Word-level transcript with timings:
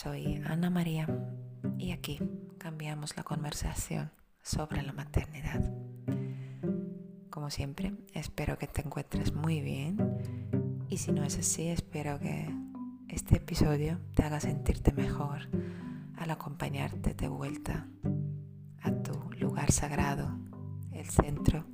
Soy 0.00 0.40
Ana 0.46 0.70
María 0.70 1.08
y 1.76 1.90
aquí 1.90 2.20
cambiamos 2.56 3.16
la 3.16 3.24
conversación 3.24 4.12
sobre 4.42 4.82
la 4.82 4.92
maternidad. 4.92 5.60
Como 7.30 7.50
siempre, 7.50 7.92
espero 8.14 8.58
que 8.58 8.68
te 8.68 8.82
encuentres 8.82 9.32
muy 9.32 9.60
bien 9.60 9.98
y 10.88 10.98
si 10.98 11.10
no 11.10 11.24
es 11.24 11.36
así, 11.36 11.66
espero 11.66 12.20
que 12.20 12.48
este 13.08 13.38
episodio 13.38 13.98
te 14.14 14.22
haga 14.22 14.38
sentirte 14.38 14.92
mejor 14.92 15.48
al 16.16 16.30
acompañarte 16.30 17.14
de 17.14 17.26
vuelta 17.26 17.88
a 18.80 18.92
tu 18.92 19.18
lugar 19.40 19.72
sagrado, 19.72 20.30
el 20.92 21.06
centro 21.06 21.64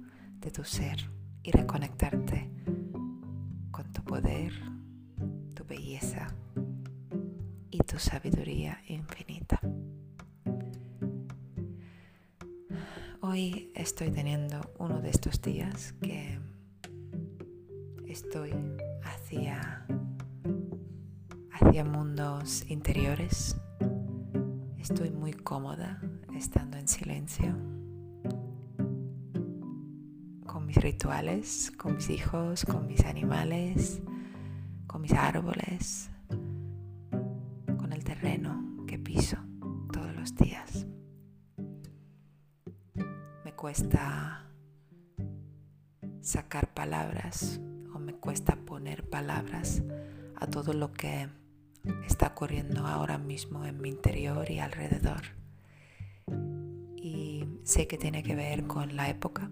de 0.40 0.50
tu 0.50 0.64
ser 0.64 1.10
y 1.42 1.50
reconectarte 1.50 2.50
con 3.70 3.92
tu 3.92 4.02
poder, 4.02 4.54
tu 5.54 5.66
belleza 5.66 6.34
y 7.74 7.78
tu 7.78 7.98
sabiduría 7.98 8.80
infinita. 8.86 9.60
Hoy 13.20 13.72
estoy 13.74 14.12
teniendo 14.12 14.60
uno 14.78 15.00
de 15.00 15.10
estos 15.10 15.42
días 15.42 15.92
que 16.00 16.38
estoy 18.06 18.54
hacia, 19.02 19.88
hacia 21.50 21.84
mundos 21.84 22.64
interiores. 22.70 23.56
Estoy 24.78 25.10
muy 25.10 25.32
cómoda 25.32 26.00
estando 26.36 26.76
en 26.76 26.86
silencio 26.86 27.56
con 30.46 30.64
mis 30.64 30.76
rituales, 30.76 31.72
con 31.76 31.96
mis 31.96 32.08
hijos, 32.08 32.64
con 32.64 32.86
mis 32.86 33.04
animales, 33.04 34.00
con 34.86 35.02
mis 35.02 35.12
árboles, 35.12 36.08
que 38.86 38.98
piso 38.98 39.36
todos 39.92 40.16
los 40.16 40.34
días. 40.34 40.86
Me 43.44 43.52
cuesta 43.52 44.50
sacar 46.22 46.72
palabras 46.72 47.60
o 47.94 47.98
me 47.98 48.14
cuesta 48.14 48.56
poner 48.56 49.06
palabras 49.10 49.82
a 50.36 50.46
todo 50.46 50.72
lo 50.72 50.90
que 50.90 51.28
está 52.08 52.28
ocurriendo 52.28 52.86
ahora 52.86 53.18
mismo 53.18 53.66
en 53.66 53.78
mi 53.82 53.90
interior 53.90 54.50
y 54.50 54.58
alrededor. 54.58 55.20
Y 56.96 57.44
sé 57.64 57.86
que 57.86 57.98
tiene 57.98 58.22
que 58.22 58.34
ver 58.34 58.66
con 58.66 58.96
la 58.96 59.10
época, 59.10 59.50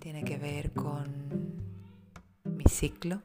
tiene 0.00 0.24
que 0.24 0.38
ver 0.38 0.72
con 0.72 1.62
mi 2.44 2.64
ciclo 2.64 3.20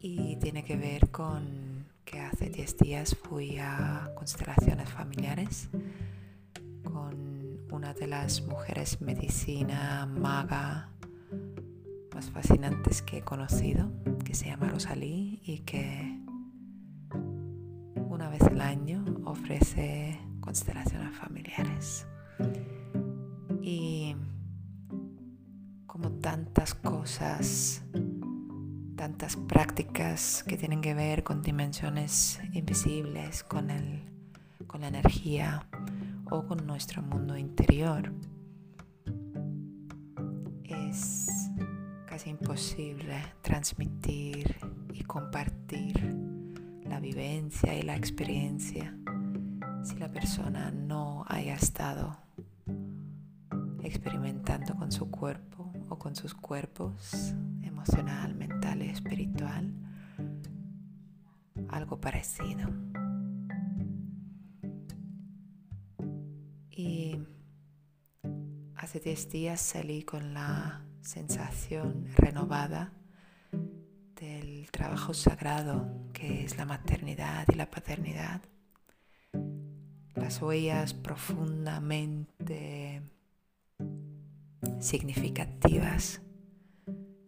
y 0.00 0.36
tiene 0.36 0.64
que 0.64 0.78
ver 0.78 1.10
con 1.10 1.69
que 2.10 2.18
hace 2.18 2.50
10 2.50 2.76
días 2.78 3.14
fui 3.14 3.58
a 3.58 4.10
constelaciones 4.16 4.88
familiares 4.88 5.68
con 6.82 7.60
una 7.70 7.94
de 7.94 8.08
las 8.08 8.42
mujeres 8.42 9.00
medicina 9.00 10.06
maga 10.06 10.88
más 12.12 12.30
fascinantes 12.30 13.02
que 13.02 13.18
he 13.18 13.22
conocido, 13.22 13.92
que 14.24 14.34
se 14.34 14.46
llama 14.46 14.70
Rosalí 14.70 15.40
y 15.44 15.60
que 15.60 16.18
una 17.94 18.28
vez 18.28 18.42
al 18.42 18.60
año 18.60 19.04
ofrece 19.24 20.18
constelaciones 20.40 21.16
familiares. 21.16 22.08
Y 23.62 24.16
como 25.86 26.10
tantas 26.14 26.74
cosas 26.74 27.84
tantas 29.00 29.34
prácticas 29.34 30.44
que 30.46 30.58
tienen 30.58 30.82
que 30.82 30.92
ver 30.92 31.24
con 31.24 31.40
dimensiones 31.40 32.38
invisibles, 32.52 33.42
con, 33.42 33.70
el, 33.70 34.02
con 34.66 34.82
la 34.82 34.88
energía 34.88 35.66
o 36.30 36.44
con 36.44 36.66
nuestro 36.66 37.00
mundo 37.00 37.34
interior. 37.38 38.12
Es 40.64 41.50
casi 42.04 42.28
imposible 42.28 43.22
transmitir 43.40 44.54
y 44.92 45.02
compartir 45.04 46.14
la 46.84 47.00
vivencia 47.00 47.74
y 47.74 47.80
la 47.80 47.96
experiencia 47.96 48.94
si 49.82 49.96
la 49.96 50.10
persona 50.10 50.70
no 50.72 51.24
haya 51.26 51.54
estado 51.54 52.18
experimentando 53.82 54.76
con 54.76 54.92
su 54.92 55.10
cuerpo 55.10 55.72
o 55.88 55.98
con 55.98 56.14
sus 56.14 56.34
cuerpos 56.34 57.34
emocional, 57.80 58.34
mental 58.34 58.82
y 58.82 58.90
espiritual, 58.90 59.72
algo 61.70 61.98
parecido. 61.98 62.68
Y 66.70 67.18
hace 68.76 69.00
10 69.00 69.30
días 69.30 69.62
salí 69.62 70.02
con 70.02 70.34
la 70.34 70.82
sensación 71.00 72.04
renovada 72.16 72.92
del 74.20 74.70
trabajo 74.70 75.14
sagrado 75.14 75.88
que 76.12 76.44
es 76.44 76.58
la 76.58 76.66
maternidad 76.66 77.46
y 77.50 77.54
la 77.54 77.70
paternidad. 77.70 78.42
Las 80.14 80.42
huellas 80.42 80.92
profundamente 80.92 83.00
significativas 84.80 86.20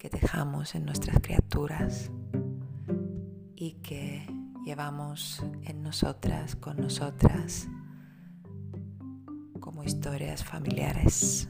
que 0.03 0.11
dejamos 0.11 0.75
en 0.75 0.85
nuestras 0.85 1.21
criaturas 1.21 2.11
y 3.55 3.75
que 3.85 4.27
llevamos 4.67 5.41
en 5.63 5.85
nosotras, 5.85 6.57
con 6.57 6.79
nosotras, 6.79 7.69
como 9.61 9.85
historias 9.85 10.43
familiares, 10.43 11.49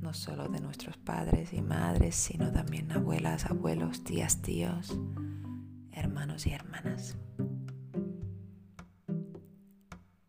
no 0.00 0.12
solo 0.12 0.48
de 0.48 0.58
nuestros 0.60 0.96
padres 0.96 1.52
y 1.52 1.62
madres, 1.62 2.16
sino 2.16 2.50
también 2.50 2.90
abuelas, 2.90 3.46
abuelos, 3.46 4.02
tías, 4.02 4.42
tíos, 4.42 4.98
hermanos 5.92 6.48
y 6.48 6.50
hermanas. 6.50 7.16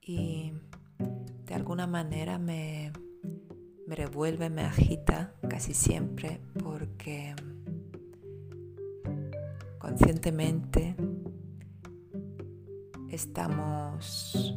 Y 0.03 0.53
de 1.47 1.55
alguna 1.55 1.87
manera 1.87 2.37
me 2.37 2.91
me 3.91 3.95
revuelve, 3.97 4.49
me 4.49 4.61
agita 4.61 5.33
casi 5.49 5.73
siempre 5.73 6.39
porque 6.71 7.35
conscientemente 9.77 10.95
estamos 13.09 14.55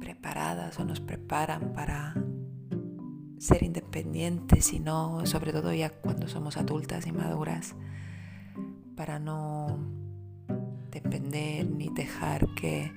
preparadas 0.00 0.76
o 0.80 0.84
nos 0.84 0.98
preparan 0.98 1.72
para 1.72 2.16
ser 3.38 3.62
independientes 3.62 4.72
y 4.72 4.80
no, 4.80 5.24
sobre 5.24 5.52
todo 5.52 5.72
ya 5.72 5.90
cuando 5.90 6.26
somos 6.26 6.56
adultas 6.56 7.06
y 7.06 7.12
maduras, 7.12 7.76
para 8.96 9.20
no 9.20 9.78
depender 10.90 11.70
ni 11.70 11.90
dejar 11.90 12.48
que, 12.56 12.92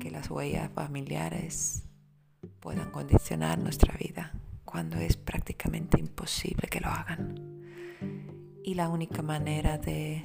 que 0.00 0.10
las 0.10 0.28
huellas 0.28 0.72
familiares 0.72 1.84
puedan 2.58 2.90
condicionar 2.90 3.60
nuestra 3.60 3.96
vida 3.96 4.32
cuando 4.74 4.96
es 4.96 5.16
prácticamente 5.16 6.00
imposible 6.00 6.66
que 6.66 6.80
lo 6.80 6.88
hagan. 6.88 7.62
Y 8.64 8.74
la 8.74 8.88
única 8.88 9.22
manera 9.22 9.78
de, 9.78 10.24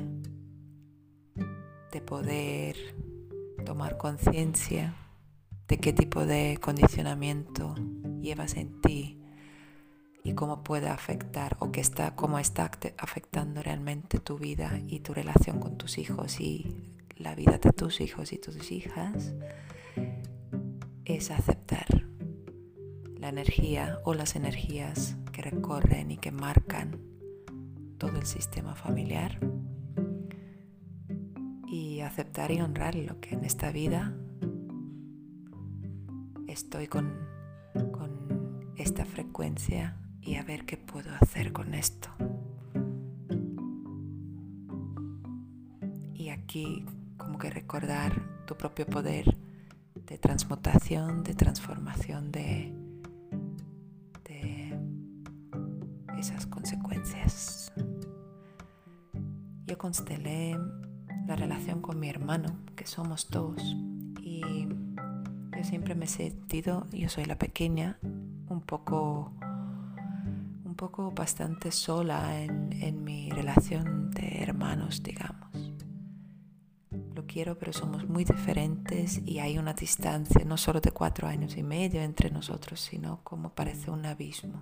de 1.92 2.02
poder 2.02 2.76
tomar 3.64 4.00
conciencia 4.00 4.96
de 5.68 5.78
qué 5.78 5.94
tipo 5.94 6.26
de 6.26 6.58
condicionamiento 6.60 7.76
llevas 8.24 8.56
en 8.56 8.82
ti 8.82 9.22
y 10.24 10.34
cómo 10.34 10.64
puede 10.64 10.90
afectar 10.90 11.56
o 11.60 11.72
que 11.72 11.82
está, 11.82 12.16
cómo 12.16 12.40
está 12.40 12.72
afectando 12.98 13.62
realmente 13.62 14.18
tu 14.18 14.40
vida 14.40 14.82
y 14.88 15.02
tu 15.02 15.14
relación 15.14 15.60
con 15.60 15.78
tus 15.78 16.00
hijos 16.00 16.40
y 16.40 16.76
la 17.18 17.36
vida 17.36 17.60
de 17.60 17.72
tus 17.72 18.02
hijos 18.02 18.34
y 18.34 18.40
tus 18.40 18.72
hijas, 18.72 19.32
es 21.06 21.30
aceptar 21.30 21.99
energía 23.30 24.00
o 24.04 24.14
las 24.14 24.36
energías 24.36 25.16
que 25.32 25.42
recorren 25.42 26.12
y 26.12 26.18
que 26.18 26.32
marcan 26.32 27.00
todo 27.98 28.18
el 28.18 28.26
sistema 28.26 28.76
familiar 28.76 29.40
y 31.68 32.02
aceptar 32.02 32.52
y 32.52 32.62
honrar 32.62 32.96
lo 32.96 33.20
que 33.20 33.36
en 33.36 33.46
esta 33.46 33.72
vida 33.72 34.14
estoy 36.48 36.88
con 36.88 37.30
esta 38.80 39.04
frecuencia 39.04 39.98
y 40.22 40.36
a 40.36 40.44
ver 40.44 40.66
qué 40.66 40.78
puedo 40.78 41.12
hacer 41.22 41.52
con 41.52 41.74
esto. 41.74 42.10
Y 46.14 46.30
aquí 46.30 46.86
como 47.18 47.38
que 47.38 47.50
recordar 47.50 48.46
tu 48.46 48.56
propio 48.56 48.86
poder 48.86 49.36
de 49.96 50.18
transmutación, 50.18 51.24
de 51.24 51.34
transformación, 51.34 52.32
de 52.32 52.74
constelé 59.90 60.56
la 61.26 61.36
relación 61.36 61.82
con 61.82 62.00
mi 62.00 62.10
hermano, 62.10 62.60
que 62.76 62.86
somos 62.86 63.28
dos. 63.32 63.60
Y 64.22 64.68
yo 65.58 65.64
siempre 65.64 65.96
me 65.96 66.06
he 66.06 66.08
sentido, 66.08 66.86
yo 66.92 67.10
soy 67.10 67.26
la 67.26 67.40
pequeña, 67.40 67.98
un 68.04 68.62
poco, 68.62 69.34
un 70.64 70.76
poco 70.76 71.10
bastante 71.10 71.72
sola 71.72 72.40
en, 72.40 72.72
en 72.72 73.04
mi 73.04 73.32
relación 73.32 74.12
de 74.12 74.44
hermanos, 74.44 75.02
digamos. 75.02 75.74
Lo 77.16 77.26
quiero, 77.26 77.58
pero 77.58 77.74
somos 77.74 78.08
muy 78.08 78.26
diferentes 78.26 79.24
y 79.26 79.40
hay 79.40 79.58
una 79.58 79.74
distancia 79.74 80.46
no 80.46 80.58
solo 80.58 80.82
de 80.82 80.92
cuatro 80.92 81.28
años 81.28 81.58
y 81.58 81.64
medio 81.64 82.04
entre 82.04 82.30
nosotros, 82.30 82.80
sino 82.80 83.24
como 83.24 83.56
parece 83.56 83.90
un 83.90 84.06
abismo. 84.06 84.62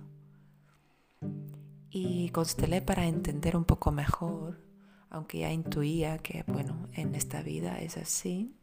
Y 1.90 2.30
constelé 2.30 2.80
para 2.80 3.04
entender 3.04 3.58
un 3.58 3.66
poco 3.66 3.92
mejor 3.92 4.67
aunque 5.10 5.38
ya 5.38 5.52
intuía 5.52 6.18
que, 6.18 6.44
bueno, 6.46 6.88
en 6.92 7.14
esta 7.14 7.42
vida 7.42 7.78
es 7.78 7.96
así 7.96 8.56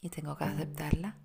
y 0.00 0.08
tengo 0.10 0.36
que 0.36 0.44
aceptarla. 0.44 1.18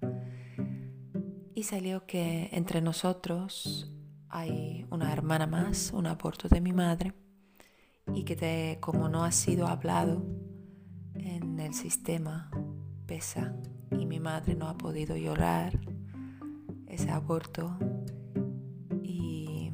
Y 1.54 1.63
salió 1.63 2.06
que 2.06 2.50
entre 2.51 2.81
nosotros 2.81 3.94
hay 4.30 4.86
una 4.89 5.12
hermana 5.12 5.48
más, 5.48 5.92
un 5.94 6.07
aborto 6.07 6.48
de 6.48 6.62
mi 6.62 6.74
madre, 6.74 7.13
y 8.13 8.24
que 8.24 8.77
como 8.80 9.10
no 9.10 9.24
ha 9.24 9.31
sido 9.31 9.68
hablado 9.68 10.25
en 11.15 11.60
el 11.60 11.74
sistema, 11.74 12.50
pesa, 13.06 13.56
y 13.92 14.06
mi 14.06 14.19
madre 14.19 14.56
no 14.56 14.68
ha 14.68 14.77
podido 14.77 15.18
llorar 15.18 15.80
ese 16.88 17.12
aborto 17.12 17.77
y, 19.04 19.72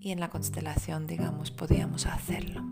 y 0.00 0.10
en 0.10 0.20
la 0.20 0.28
constelación, 0.30 1.06
digamos, 1.06 1.50
podíamos 1.50 2.06
hacerlo 2.06 2.71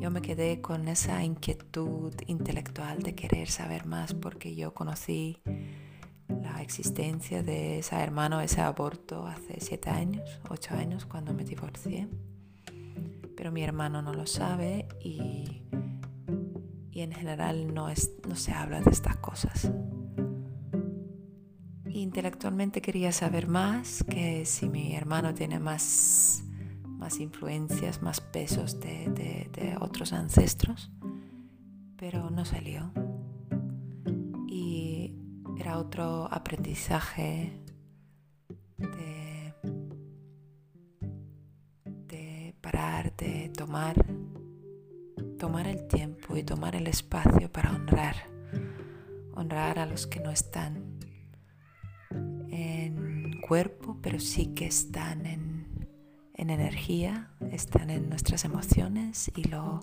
yo 0.00 0.10
me 0.10 0.22
quedé 0.22 0.60
con 0.60 0.88
esa 0.88 1.22
inquietud 1.24 2.14
intelectual 2.26 3.02
de 3.02 3.14
querer 3.14 3.48
saber 3.48 3.86
más 3.86 4.14
porque 4.14 4.54
yo 4.54 4.74
conocí 4.74 5.40
la 6.28 6.62
existencia 6.62 7.42
de 7.42 7.78
ese 7.78 7.96
hermano, 7.96 8.40
ese 8.40 8.60
aborto 8.60 9.26
hace 9.26 9.60
siete 9.60 9.90
años, 9.90 10.40
ocho 10.48 10.74
años 10.74 11.06
cuando 11.06 11.34
me 11.34 11.44
divorcié. 11.44 12.08
Pero 13.36 13.50
mi 13.50 13.62
hermano 13.62 14.02
no 14.02 14.14
lo 14.14 14.26
sabe 14.26 14.86
y, 15.00 15.62
y 16.90 17.00
en 17.00 17.12
general 17.12 17.74
no, 17.74 17.88
es, 17.88 18.12
no 18.28 18.36
se 18.36 18.52
habla 18.52 18.80
de 18.80 18.90
estas 18.90 19.16
cosas. 19.16 19.70
Intelectualmente 21.86 22.80
quería 22.80 23.12
saber 23.12 23.48
más, 23.48 24.04
que 24.04 24.44
si 24.46 24.68
mi 24.68 24.94
hermano 24.94 25.34
tiene 25.34 25.58
más 25.58 26.43
más 27.04 27.20
influencias, 27.20 28.00
más 28.00 28.22
pesos 28.22 28.80
de, 28.80 29.76
otros 29.78 30.14
ancestros, 30.14 30.90
pero 31.98 32.30
no 32.30 32.46
salió. 32.46 32.90
Y 34.48 35.14
era 35.58 35.76
otro 35.76 36.26
aprendizaje 36.32 37.60
de, 38.78 39.52
de 41.84 42.54
parar, 42.62 43.14
de 43.16 43.50
tomar, 43.54 43.96
tomar 45.38 45.66
el 45.66 45.86
tiempo 45.86 46.38
y 46.38 46.42
tomar 46.42 46.74
el 46.74 46.86
espacio 46.86 47.52
para 47.52 47.72
honrar, 47.72 48.16
honrar 49.34 49.78
a 49.78 49.84
los 49.84 50.06
que 50.06 50.20
no 50.20 50.30
están 50.30 50.98
en 52.48 53.42
cuerpo, 53.46 53.98
pero 54.00 54.18
sí 54.18 54.54
que 54.54 54.64
están 54.64 55.26
en 55.26 55.43
en 56.34 56.50
energía, 56.50 57.30
están 57.52 57.90
en 57.90 58.08
nuestras 58.08 58.44
emociones 58.44 59.30
y 59.36 59.44
lo, 59.44 59.80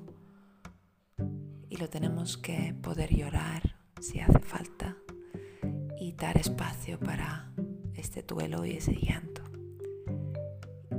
y 1.69 1.77
lo 1.77 1.89
tenemos 1.89 2.37
que 2.37 2.75
poder 2.81 3.15
llorar 3.15 3.75
si 4.01 4.19
hace 4.19 4.39
falta 4.39 4.97
y 5.99 6.11
dar 6.13 6.37
espacio 6.37 6.99
para 6.99 7.51
este 7.95 8.21
duelo 8.23 8.65
y 8.65 8.71
ese 8.71 8.93
llanto. 8.93 9.41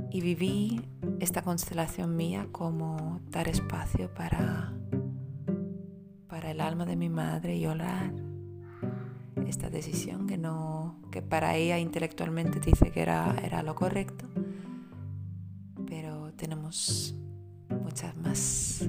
Y 0.09 0.21
viví 0.21 0.81
esta 1.19 1.43
constelación 1.43 2.15
mía 2.15 2.47
como 2.51 3.21
dar 3.29 3.47
espacio 3.47 4.11
para, 4.13 4.73
para 6.27 6.51
el 6.51 6.61
alma 6.61 6.85
de 6.85 6.95
mi 6.95 7.09
madre 7.09 7.57
y 7.57 7.61
llorar 7.61 8.11
esta 9.47 9.69
decisión 9.69 10.25
que 10.25 10.37
no 10.37 10.99
que 11.11 11.21
para 11.21 11.55
ella 11.55 11.77
intelectualmente 11.77 12.59
dice 12.59 12.91
que 12.91 13.01
era, 13.01 13.35
era 13.43 13.61
lo 13.61 13.75
correcto 13.75 14.27
tenemos 16.43 17.15
muchas 17.69 18.17
más 18.17 18.85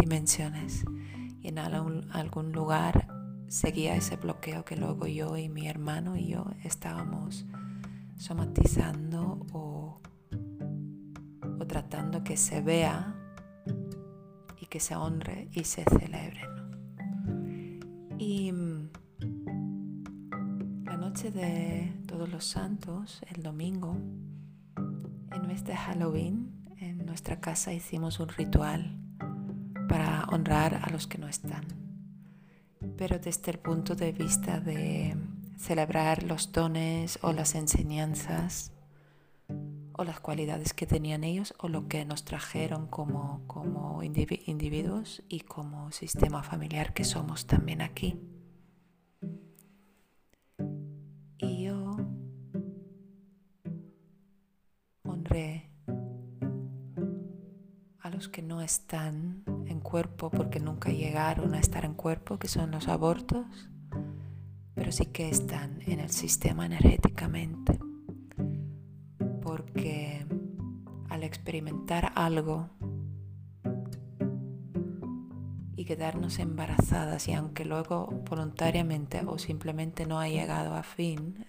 dimensiones 0.00 0.84
y 1.40 1.46
en 1.46 1.58
algún, 1.60 2.52
lugar 2.52 3.06
seguía 3.46 3.94
ese 3.94 4.16
bloqueo 4.16 4.64
que 4.64 4.76
luego 4.76 5.06
yo 5.06 5.36
y 5.36 5.48
mi 5.48 5.68
hermano 5.68 6.16
y 6.16 6.26
yo 6.26 6.44
estábamos 6.64 7.46
somatizando 8.16 9.46
o, 9.52 10.00
tratando 11.68 12.24
que 12.24 12.36
se 12.36 12.60
vea 12.60 13.14
y 14.60 14.66
que 14.66 14.80
se 14.80 14.96
honre 14.96 15.50
y 15.52 15.62
se 15.62 15.84
celebre. 15.84 16.40
Y 18.18 18.50
mm, 18.50 18.90
la 20.84 20.96
noche 20.96 21.30
de 21.30 21.92
todos 22.08 22.28
los 22.28 22.44
santos, 22.44 23.22
el 23.32 23.40
domingo, 23.44 23.96
en 25.30 25.64
de 25.64 25.76
Halloween, 25.76 26.61
en 26.82 27.06
nuestra 27.06 27.40
casa 27.40 27.72
hicimos 27.72 28.18
un 28.18 28.28
ritual 28.28 28.98
para 29.88 30.24
honrar 30.24 30.80
a 30.82 30.90
los 30.90 31.06
que 31.06 31.16
no 31.16 31.28
están, 31.28 31.64
pero 32.96 33.18
desde 33.18 33.52
el 33.52 33.58
punto 33.58 33.94
de 33.94 34.12
vista 34.12 34.58
de 34.58 35.16
celebrar 35.56 36.24
los 36.24 36.50
dones 36.50 37.20
o 37.22 37.32
las 37.32 37.54
enseñanzas 37.54 38.72
o 39.92 40.04
las 40.04 40.18
cualidades 40.18 40.74
que 40.74 40.86
tenían 40.86 41.22
ellos 41.22 41.54
o 41.58 41.68
lo 41.68 41.86
que 41.86 42.04
nos 42.04 42.24
trajeron 42.24 42.88
como, 42.88 43.46
como 43.46 44.02
individuos 44.02 45.22
y 45.28 45.40
como 45.40 45.92
sistema 45.92 46.42
familiar 46.42 46.94
que 46.94 47.04
somos 47.04 47.46
también 47.46 47.80
aquí. 47.80 48.18
Y 51.38 51.64
yo 51.64 51.96
honré 55.04 55.71
que 58.28 58.42
no 58.42 58.60
están 58.62 59.42
en 59.66 59.80
cuerpo 59.80 60.30
porque 60.30 60.60
nunca 60.60 60.90
llegaron 60.90 61.54
a 61.54 61.60
estar 61.60 61.84
en 61.84 61.94
cuerpo, 61.94 62.38
que 62.38 62.48
son 62.48 62.70
los 62.70 62.88
abortos, 62.88 63.46
pero 64.74 64.92
sí 64.92 65.06
que 65.06 65.28
están 65.28 65.80
en 65.86 66.00
el 66.00 66.10
sistema 66.10 66.66
energéticamente. 66.66 67.78
Porque 69.42 70.26
al 71.08 71.24
experimentar 71.24 72.12
algo 72.14 72.70
y 75.76 75.84
quedarnos 75.84 76.38
embarazadas 76.38 77.28
y 77.28 77.32
aunque 77.32 77.64
luego 77.64 78.06
voluntariamente 78.30 79.22
o 79.26 79.38
simplemente 79.38 80.06
no 80.06 80.20
ha 80.20 80.28
llegado 80.28 80.74
a 80.74 80.82
fin 80.82 81.46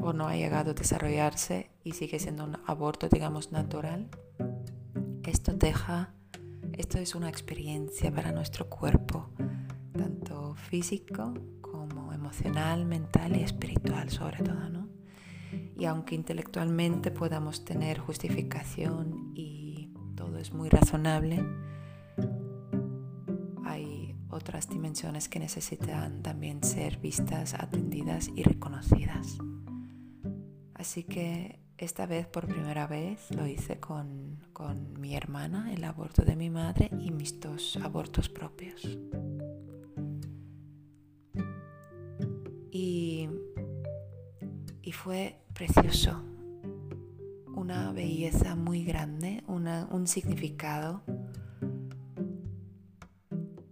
o 0.00 0.12
no 0.12 0.28
ha 0.28 0.36
llegado 0.36 0.72
a 0.72 0.74
desarrollarse 0.74 1.70
y 1.82 1.92
sigue 1.92 2.18
siendo 2.18 2.44
un 2.44 2.58
aborto 2.66 3.08
digamos 3.08 3.50
natural, 3.50 4.08
esto 5.30 5.52
deja, 5.52 6.14
esto 6.72 6.98
es 6.98 7.14
una 7.14 7.28
experiencia 7.28 8.12
para 8.12 8.32
nuestro 8.32 8.68
cuerpo, 8.68 9.30
tanto 9.92 10.54
físico 10.54 11.34
como 11.60 12.12
emocional, 12.12 12.84
mental 12.84 13.36
y 13.36 13.42
espiritual 13.42 14.10
sobre 14.10 14.42
todo, 14.42 14.68
¿no? 14.68 14.88
Y 15.76 15.84
aunque 15.86 16.14
intelectualmente 16.14 17.10
podamos 17.10 17.64
tener 17.64 17.98
justificación 17.98 19.32
y 19.34 19.92
todo 20.14 20.38
es 20.38 20.52
muy 20.52 20.68
razonable, 20.68 21.44
hay 23.64 24.14
otras 24.30 24.68
dimensiones 24.68 25.28
que 25.28 25.38
necesitan 25.38 26.22
también 26.22 26.62
ser 26.62 26.98
vistas, 26.98 27.54
atendidas 27.54 28.30
y 28.34 28.42
reconocidas. 28.42 29.38
Así 30.74 31.04
que 31.04 31.63
esta 31.78 32.06
vez 32.06 32.26
por 32.26 32.46
primera 32.46 32.86
vez 32.86 33.30
lo 33.30 33.46
hice 33.46 33.78
con, 33.80 34.38
mi 34.98 35.14
hermana, 35.14 35.72
el 35.72 35.84
aborto 35.84 36.22
de 36.22 36.36
mi 36.36 36.50
madre 36.50 36.90
y 37.00 37.10
mis 37.10 37.40
dos 37.40 37.76
abortos 37.82 38.28
propios. 38.28 38.98
Y, 42.70 43.28
fue 44.92 45.40
precioso, 45.52 46.22
una 47.54 47.92
belleza 47.92 48.54
muy 48.54 48.84
grande, 48.84 49.42
un 49.48 50.06
significado 50.06 51.02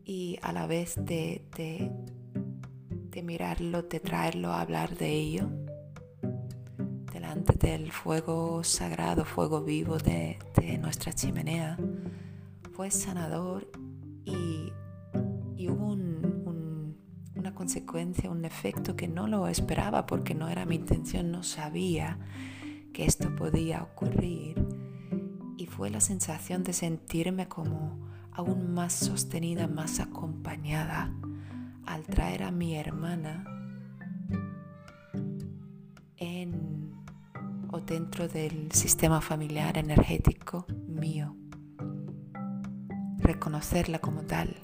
y 0.04 0.36
a 0.42 0.52
la 0.52 0.66
vez 0.66 0.96
de, 0.96 1.42
de 1.54 3.22
mirarlo, 3.22 3.82
de 3.82 4.00
traerlo 4.00 4.48
a 4.50 4.60
hablar 4.60 4.98
de 4.98 5.12
ello 5.12 5.48
del 7.12 7.92
fuego 7.92 8.64
sagrado, 8.64 9.26
fuego 9.26 9.60
vivo 9.60 9.98
de, 9.98 10.38
nuestra 10.80 11.12
chimenea, 11.12 11.76
fue 12.72 12.90
sanador 12.90 13.70
y, 14.24 14.72
hubo 15.68 15.92
una 15.92 17.54
consecuencia, 17.54 18.30
un 18.30 18.46
efecto 18.46 18.96
que 18.96 19.08
no 19.08 19.26
lo 19.26 19.46
esperaba 19.46 20.06
porque 20.06 20.34
no 20.34 20.48
era 20.48 20.64
mi 20.64 20.76
intención, 20.76 21.30
no 21.30 21.42
sabía 21.42 22.18
que 22.94 23.04
esto 23.04 23.34
podía 23.36 23.82
ocurrir. 23.82 24.66
Y 25.58 25.66
fue 25.66 25.90
la 25.90 26.00
sensación 26.00 26.64
de 26.64 26.72
sentirme 26.72 27.46
como 27.46 28.08
aún 28.32 28.72
más 28.72 28.94
sostenida, 28.94 29.68
más 29.68 30.00
acompañada 30.00 31.12
al 31.84 32.04
traer 32.04 32.42
a 32.44 32.50
mi 32.50 32.74
hermana 32.74 33.44
dentro 37.92 38.26
del 38.26 38.72
sistema 38.72 39.20
familiar 39.20 39.76
energético 39.76 40.64
mío. 40.88 41.36
Reconocerla 43.18 43.98
como 43.98 44.22
tal, 44.22 44.56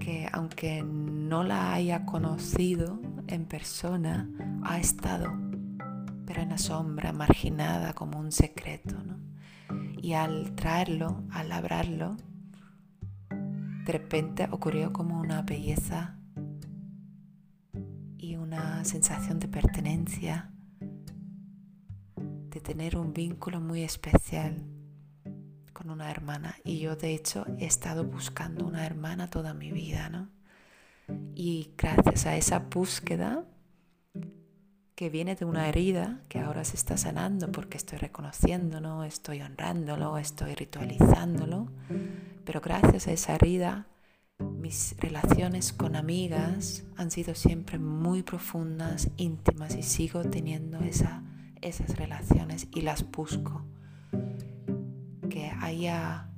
que 0.00 0.26
aunque 0.32 0.82
no 0.82 1.44
la 1.44 1.74
haya 1.74 2.06
conocido 2.06 3.02
en 3.26 3.44
persona, 3.44 4.30
ha 4.64 4.78
estado, 4.78 5.30
pero 6.24 6.40
en 6.40 6.48
la 6.48 6.56
sombra, 6.56 7.12
marginada 7.12 7.92
como 7.92 8.18
un 8.18 8.32
secreto. 8.32 8.96
Y 10.00 10.14
al 10.14 10.54
traerlo, 10.54 11.24
al 11.30 11.50
labrarlo, 11.50 12.16
de 13.28 13.92
repente 13.92 14.48
ocurrió 14.50 14.90
como 14.94 15.20
una 15.20 15.42
belleza 15.42 16.16
y 18.16 18.36
una 18.36 18.86
sensación 18.86 19.38
de 19.38 19.48
pertenencia, 19.48 20.50
de 22.58 22.62
tener 22.62 22.96
un 22.96 23.12
vínculo 23.12 23.60
muy 23.60 23.84
especial 23.84 24.64
con 25.72 25.90
una 25.90 26.10
hermana. 26.10 26.56
Y 26.64 26.80
yo 26.80 26.96
de 26.96 27.14
hecho 27.14 27.46
he 27.56 27.66
estado 27.66 28.02
buscando 28.02 28.66
una 28.66 28.84
hermana 28.84 29.30
toda 29.30 29.54
mi 29.54 29.70
vida, 29.70 30.10
¿no? 30.10 30.28
Y 31.36 31.70
gracias 31.78 32.26
a 32.26 32.36
esa 32.36 32.58
búsqueda 32.58 33.44
que 34.96 35.08
viene 35.08 35.36
de 35.36 35.44
una 35.44 35.68
herida 35.68 36.20
que 36.28 36.40
ahora 36.40 36.64
se 36.64 36.74
está 36.74 36.96
sanando 36.96 37.52
porque 37.52 37.76
estoy 37.76 37.98
reconociéndolo, 37.98 39.04
estoy 39.04 39.40
honrándolo, 39.40 40.18
estoy 40.18 40.56
ritualizándolo, 40.56 41.68
pero 42.44 42.60
gracias 42.60 43.06
a 43.06 43.12
esa 43.12 43.36
herida 43.36 43.86
mis 44.40 44.96
relaciones 44.98 45.72
con 45.72 45.94
amigas 45.94 46.82
han 46.96 47.12
sido 47.12 47.36
siempre 47.36 47.78
muy 47.78 48.24
profundas, 48.24 49.10
íntimas 49.16 49.76
y 49.76 49.84
sigo 49.84 50.22
teniendo 50.24 50.80
esa, 50.80 51.22
esas 51.62 51.96
relaciones 51.96 52.68
y 52.74 52.82
las 52.82 53.10
busco. 53.10 53.64
Que 55.30 55.50
haya 55.60 56.28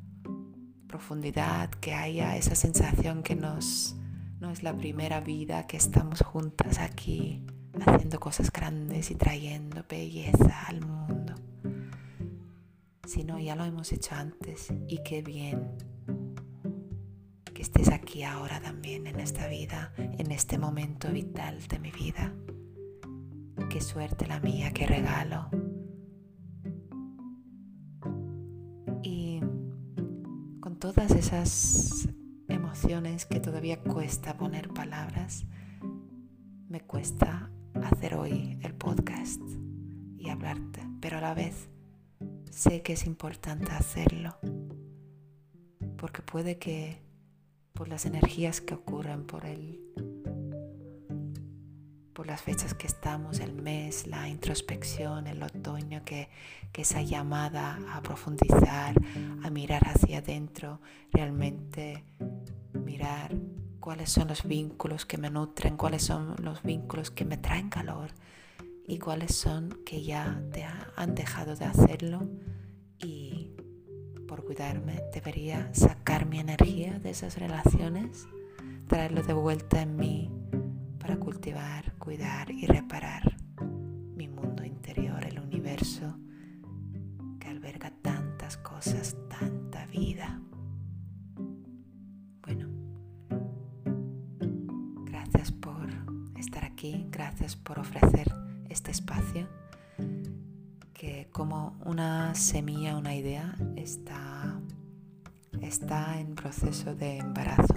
profundidad, 0.87 1.71
que 1.71 1.95
haya 1.95 2.37
esa 2.37 2.55
sensación 2.55 3.23
que 3.23 3.37
nos, 3.37 3.97
no 4.41 4.51
es 4.51 4.63
la 4.63 4.77
primera 4.77 5.21
vida, 5.21 5.67
que 5.67 5.77
estamos 5.77 6.21
juntas 6.23 6.79
aquí 6.79 7.45
haciendo 7.87 8.19
cosas 8.19 8.51
grandes 8.51 9.11
y 9.11 9.15
trayendo 9.15 9.85
belleza 9.89 10.67
al 10.67 10.81
mundo. 10.85 11.35
Si 13.07 13.25
no, 13.25 13.39
ya 13.39 13.57
lo 13.57 13.65
hemos 13.65 13.93
hecho 13.93 14.15
antes 14.15 14.73
y 14.89 15.03
qué 15.03 15.23
bien 15.23 15.69
que 17.55 17.63
estés 17.63 17.91
aquí 17.91 18.23
ahora 18.23 18.61
también 18.61 19.07
en 19.07 19.21
esta 19.21 19.47
vida, 19.47 19.93
en 19.97 20.31
este 20.31 20.59
momento 20.59 21.11
vital 21.11 21.67
de 21.69 21.79
mi 21.79 21.91
vida. 21.91 22.33
Qué 23.69 23.81
suerte 23.81 24.27
la 24.27 24.41
mía, 24.41 24.73
qué 24.73 24.87
regalo. 24.87 25.49
Y 29.03 29.41
con 30.61 30.79
todas 30.79 31.11
esas 31.13 32.09
emociones 32.49 33.27
que 33.27 33.41
todavía 33.41 33.83
cuesta 33.83 34.37
poner 34.37 34.71
palabras, 34.71 35.47
me 36.69 36.81
cuesta 36.81 37.51
hacer 37.75 38.15
hoy 38.15 38.59
el 38.63 38.75
podcast 38.75 39.43
y 40.19 40.29
hablarte, 40.29 40.87
pero 41.01 41.19
a 41.19 41.21
la 41.21 41.35
vez 41.35 41.69
sé 42.51 42.83
que 42.83 42.93
es 42.95 43.07
importante 43.07 43.71
hacerlo, 43.73 44.37
porque 45.97 46.23
puede 46.23 46.59
que 46.59 47.03
por 47.73 47.89
las 47.89 48.05
energías 48.07 48.61
que 48.61 48.75
ocurren, 48.75 49.27
por 49.27 49.47
el 49.47 49.81
por 52.21 52.27
las 52.27 52.43
fechas 52.43 52.75
que 52.75 52.87
estamos, 52.87 53.41
el 53.41 53.55
mes, 53.55 54.07
la 54.07 54.29
introspección, 54.29 55.27
el 55.27 55.43
otoño, 55.43 56.05
que, 56.05 56.29
que 56.71 56.83
esa 56.83 57.01
llamada 57.01 57.79
a 57.95 58.03
profundizar, 58.03 58.95
a 59.43 59.49
mirar 59.49 59.89
hacia 59.89 60.19
adentro, 60.19 60.83
realmente 61.13 62.05
mirar 62.75 63.35
cuáles 63.81 64.11
son 64.11 64.29
los 64.29 64.45
vínculos 64.45 65.07
que 65.07 65.17
me 65.17 65.31
nutren, 65.31 65.79
cuáles 65.79 66.03
son 66.03 66.37
los 66.43 66.63
vínculos 66.63 67.11
que 67.11 67.25
me 67.25 67.39
traen 67.39 67.71
calor 67.71 68.11
y 68.87 68.99
cuáles 68.99 69.35
son 69.35 69.79
que 69.87 70.03
ya 70.03 70.43
te 70.53 70.67
han 70.97 71.15
dejado 71.15 71.57
de 71.57 71.65
hacerlo. 71.65 72.29
Y 72.99 73.53
por 74.29 74.45
cuidarme 74.45 75.01
debería 75.15 75.73
sacar 75.73 76.27
mi 76.27 76.39
energía 76.39 76.99
de 76.99 77.09
esas 77.09 77.39
relaciones, 77.39 78.27
traerlo 78.89 79.23
de 79.23 79.33
vuelta 79.33 79.81
en 79.81 79.97
mí 79.97 80.31
para 80.99 81.17
cultivar, 81.17 81.90
cuidar 82.01 82.51
y 82.51 82.67
reparar 82.67 83.37
mi 84.17 84.27
mundo 84.27 84.65
interior, 84.65 85.25
el 85.25 85.39
universo 85.39 86.19
que 87.39 87.47
alberga 87.47 87.93
tantas 88.03 88.57
cosas, 88.57 89.17
tanta 89.29 89.87
vida. 89.87 90.41
gracias 97.11 97.57
por 97.57 97.79
ofrecer 97.79 98.33
este 98.69 98.91
espacio 98.91 99.47
que 100.95 101.29
como 101.31 101.79
una 101.85 102.35
semilla, 102.35 102.97
una 102.97 103.15
idea, 103.15 103.55
está, 103.77 104.61
está 105.61 106.19
en 106.19 106.35
proceso 106.35 106.95
de 106.95 107.19
embarazo, 107.19 107.75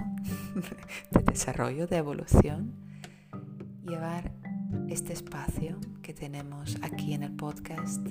de 1.10 1.22
desarrollo, 1.22 1.86
de 1.86 1.98
evolución. 1.98 2.83
Llevar 3.86 4.32
este 4.88 5.12
espacio 5.12 5.78
que 6.02 6.14
tenemos 6.14 6.76
aquí 6.82 7.12
en 7.14 7.22
el 7.22 7.32
podcast 7.32 8.06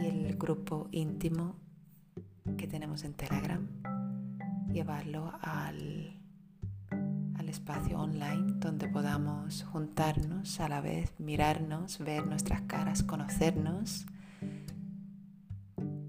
y 0.00 0.06
el 0.06 0.36
grupo 0.36 0.88
íntimo 0.92 1.56
que 2.56 2.66
tenemos 2.66 3.04
en 3.04 3.14
Telegram, 3.14 3.66
llevarlo 4.70 5.32
al 5.40 6.12
espacio 7.52 8.00
online 8.00 8.54
donde 8.56 8.88
podamos 8.88 9.64
juntarnos 9.64 10.58
a 10.58 10.70
la 10.70 10.80
vez, 10.80 11.12
mirarnos, 11.18 11.98
ver 11.98 12.26
nuestras 12.26 12.62
caras, 12.62 13.02
conocernos, 13.02 14.06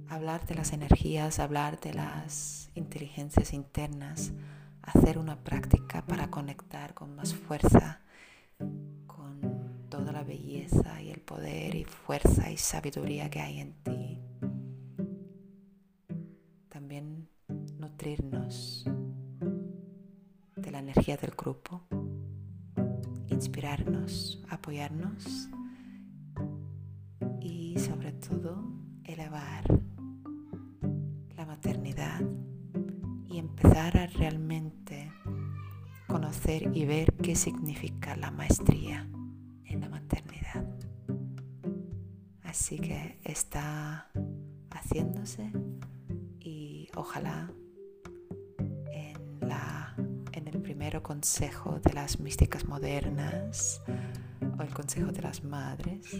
hablar 0.07 0.45
de 0.47 0.55
las 0.55 0.71
energías, 0.71 1.39
hablar 1.39 1.81
de 1.81 1.93
las 1.93 2.69
inteligencias 2.75 3.51
internas, 3.51 4.31
hacer 4.81 5.17
una 5.17 5.35
práctica 5.35 6.05
para 6.05 6.29
conectar 6.29 6.93
con 6.93 7.13
más 7.13 7.33
fuerza 7.33 7.99
la 10.23 10.29
belleza 10.29 11.01
y 11.01 11.11
el 11.11 11.19
poder 11.19 11.75
y 11.75 11.83
fuerza 11.83 12.49
y 12.49 12.55
sabiduría 12.57 13.29
que 13.29 13.41
hay 13.41 13.59
en 13.59 13.73
ti. 13.83 14.19
También 16.69 17.27
nutrirnos 17.77 18.85
la 20.71 20.79
energía 20.79 21.17
del 21.17 21.31
grupo, 21.31 21.81
inspirarnos, 23.27 24.41
apoyarnos 24.49 25.49
y 27.41 27.77
sobre 27.77 28.13
todo 28.13 28.63
elevar 29.03 29.65
la 31.35 31.45
maternidad 31.45 32.21
y 33.27 33.39
empezar 33.39 33.97
a 33.97 34.07
realmente 34.07 35.11
conocer 36.07 36.71
y 36.73 36.85
ver 36.85 37.13
qué 37.21 37.35
significa 37.35 38.15
la 38.15 38.31
maestría 38.31 39.07
en 39.73 39.81
la 39.81 39.89
maternidad. 39.89 40.65
Así 42.43 42.79
que 42.79 43.19
está 43.23 44.09
haciéndose 44.71 45.51
y 46.39 46.89
ojalá 46.95 47.51
primero 50.83 51.03
consejo 51.03 51.79
de 51.79 51.93
las 51.93 52.19
místicas 52.19 52.65
modernas 52.65 53.81
o 54.57 54.61
el 54.63 54.73
consejo 54.73 55.11
de 55.11 55.21
las 55.21 55.43
madres, 55.43 56.19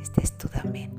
este 0.00 0.22
es 0.22 0.38
tú 0.38 0.48
también. 0.48 0.90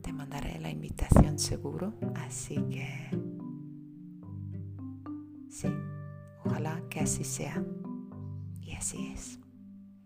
Te 0.00 0.12
mandaré 0.12 0.60
la 0.60 0.70
invitación 0.70 1.38
seguro, 1.38 1.94
así 2.14 2.56
que 2.70 3.10
sí, 5.50 5.68
ojalá 6.44 6.80
que 6.88 7.00
así 7.00 7.24
sea. 7.24 7.62
Así 8.78 9.12
es. 9.12 9.40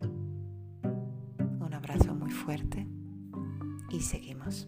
Un 0.00 1.74
abrazo 1.74 2.14
muy 2.14 2.30
fuerte 2.30 2.86
y 3.90 4.00
seguimos. 4.00 4.66